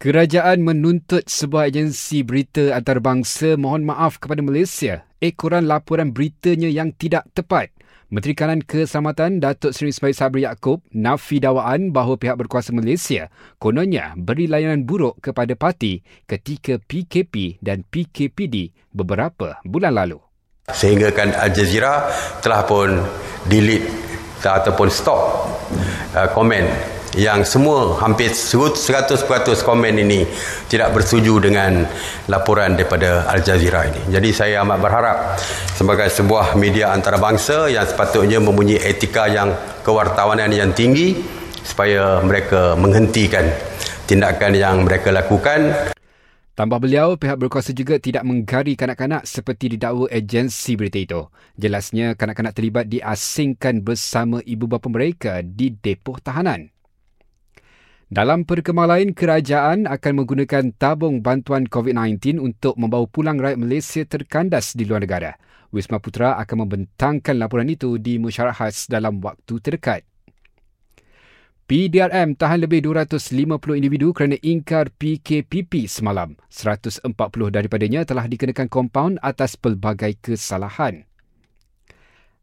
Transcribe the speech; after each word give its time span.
Kerajaan 0.00 0.64
menuntut 0.64 1.28
sebuah 1.28 1.68
agensi 1.68 2.24
berita 2.24 2.72
antarabangsa 2.72 3.60
mohon 3.60 3.84
maaf 3.84 4.16
kepada 4.16 4.40
Malaysia 4.40 5.04
ekoran 5.20 5.68
laporan 5.68 6.16
beritanya 6.16 6.72
yang 6.72 6.96
tidak 6.96 7.28
tepat. 7.36 7.68
Menteri 8.08 8.32
Kanan 8.32 8.64
Keselamatan 8.64 9.44
Datuk 9.44 9.76
Seri 9.76 9.92
Ismail 9.92 10.16
Sabri 10.16 10.48
Yaakob 10.48 10.80
nafi 10.96 11.36
dakwaan 11.44 11.92
bahawa 11.92 12.16
pihak 12.16 12.40
berkuasa 12.40 12.72
Malaysia 12.72 13.28
kononnya 13.60 14.16
beri 14.16 14.48
layanan 14.48 14.88
buruk 14.88 15.20
kepada 15.20 15.52
parti 15.52 16.00
ketika 16.24 16.80
PKP 16.80 17.60
dan 17.60 17.84
PKPD 17.84 18.72
beberapa 18.96 19.60
bulan 19.68 20.00
lalu. 20.00 20.16
Sehingga 20.72 21.12
kan 21.12 21.36
Al 21.36 21.52
Jazeera 21.52 22.08
telah 22.40 22.64
pun 22.64 23.04
delete 23.52 23.92
ataupun 24.40 24.88
stop 24.88 25.44
uh, 26.16 26.24
komen 26.32 26.96
yang 27.18 27.42
semua 27.42 27.98
hampir 27.98 28.30
100% 28.30 28.78
komen 29.66 29.94
ini 29.98 30.22
tidak 30.70 30.94
bersetuju 30.94 31.42
dengan 31.42 31.82
laporan 32.30 32.78
daripada 32.78 33.26
Al 33.26 33.42
Jazeera 33.42 33.90
ini. 33.90 34.14
Jadi 34.14 34.30
saya 34.30 34.62
amat 34.62 34.78
berharap 34.78 35.18
sebagai 35.74 36.06
sebuah 36.06 36.54
media 36.54 36.94
antarabangsa 36.94 37.66
yang 37.66 37.82
sepatutnya 37.82 38.38
mempunyai 38.38 38.78
etika 38.78 39.26
yang 39.26 39.50
kewartawanan 39.82 40.54
yang 40.54 40.70
tinggi 40.70 41.18
supaya 41.66 42.22
mereka 42.22 42.78
menghentikan 42.78 43.50
tindakan 44.06 44.54
yang 44.54 44.86
mereka 44.86 45.10
lakukan. 45.10 45.90
Tambah 46.54 46.76
beliau, 46.76 47.16
pihak 47.16 47.40
berkuasa 47.40 47.72
juga 47.72 47.96
tidak 47.96 48.20
menggari 48.20 48.76
kanak-kanak 48.76 49.24
seperti 49.24 49.80
didakwa 49.80 50.12
agensi 50.12 50.76
berita 50.76 50.98
itu. 51.00 51.22
Jelasnya, 51.56 52.12
kanak-kanak 52.20 52.52
terlibat 52.52 52.84
diasingkan 52.84 53.80
bersama 53.80 54.44
ibu 54.44 54.68
bapa 54.68 54.92
mereka 54.92 55.40
di 55.40 55.72
depoh 55.72 56.20
tahanan. 56.20 56.68
Dalam 58.10 58.42
perkembangan 58.42 58.90
lain, 58.98 59.08
kerajaan 59.14 59.86
akan 59.86 60.12
menggunakan 60.18 60.74
tabung 60.74 61.22
bantuan 61.22 61.62
COVID-19 61.62 62.42
untuk 62.42 62.74
membawa 62.74 63.06
pulang 63.06 63.38
rakyat 63.38 63.54
Malaysia 63.62 64.02
terkandas 64.02 64.74
di 64.74 64.82
luar 64.82 65.06
negara. 65.06 65.38
Wisma 65.70 66.02
Putra 66.02 66.34
akan 66.42 66.66
membentangkan 66.66 67.38
laporan 67.38 67.70
itu 67.70 68.02
di 68.02 68.18
mesyuarat 68.18 68.58
khas 68.58 68.90
dalam 68.90 69.22
waktu 69.22 69.62
terdekat. 69.62 70.02
PDRM 71.70 72.34
tahan 72.34 72.66
lebih 72.66 72.82
250 72.82 73.78
individu 73.78 74.10
kerana 74.10 74.34
ingkar 74.42 74.90
PKPP 74.90 75.86
semalam. 75.86 76.34
140 76.50 77.06
daripadanya 77.54 78.02
telah 78.02 78.26
dikenakan 78.26 78.66
kompaun 78.66 79.22
atas 79.22 79.54
pelbagai 79.54 80.18
kesalahan. 80.18 81.06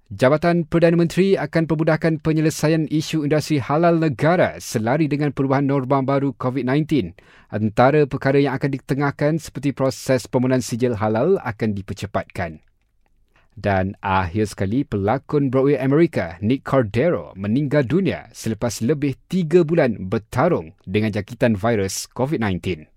Jabatan 0.08 0.64
Perdana 0.64 0.96
Menteri 0.96 1.36
akan 1.36 1.68
pemudahkan 1.68 2.24
penyelesaian 2.24 2.88
isu 2.88 3.28
industri 3.28 3.60
halal 3.60 4.00
negara 4.00 4.56
selari 4.56 5.12
dengan 5.12 5.36
perubahan 5.36 5.68
norma 5.68 6.00
baru 6.00 6.32
COVID-19. 6.40 7.12
Antara 7.52 8.08
perkara 8.08 8.40
yang 8.40 8.56
akan 8.56 8.72
ditengahkan 8.72 9.36
seperti 9.36 9.76
proses 9.76 10.24
pemenuhan 10.32 10.64
sijil 10.64 10.96
halal 10.96 11.36
akan 11.44 11.76
dipercepatkan. 11.76 12.64
Dan 13.60 14.00
akhir 14.00 14.56
sekali, 14.56 14.88
pelakon 14.88 15.52
Broadway 15.52 15.76
Amerika 15.76 16.40
Nick 16.40 16.64
Cordero 16.64 17.36
meninggal 17.36 17.84
dunia 17.84 18.32
selepas 18.32 18.80
lebih 18.80 19.20
tiga 19.28 19.68
bulan 19.68 20.08
bertarung 20.08 20.72
dengan 20.88 21.12
jangkitan 21.12 21.60
virus 21.60 22.08
COVID-19. 22.16 22.88